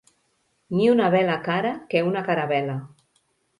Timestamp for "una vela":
0.93-1.35